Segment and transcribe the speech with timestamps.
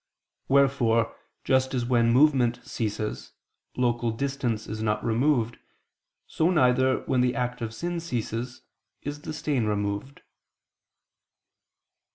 [0.47, 3.33] Wherefore, just as when movement ceases,
[3.77, 5.59] local distance is not removed,
[6.25, 8.63] so neither, when the act of sin ceases,
[9.03, 10.23] is the stain removed.